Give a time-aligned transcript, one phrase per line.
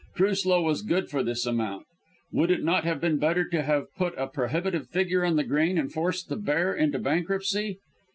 [0.15, 1.85] Truslow was good for this amount.
[2.31, 5.77] Would it not have been better to have put a prohibitive figure on the grain
[5.77, 7.77] and forced the Bear into bankruptcy?